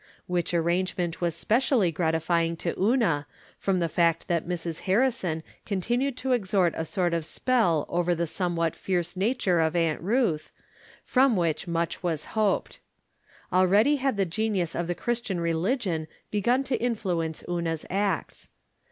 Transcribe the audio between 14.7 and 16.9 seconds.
of the Christian religion begun to